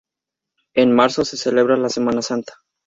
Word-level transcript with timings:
En 0.73 0.95
marzo 0.95 1.23
se 1.23 1.37
celebra 1.37 1.77
la 1.77 1.87
Semana 1.89 2.23
Santa. 2.23 2.53